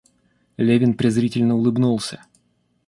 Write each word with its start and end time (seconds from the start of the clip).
Левин 0.57 0.95
презрительно 0.95 1.53
улыбнулся. 1.55 2.25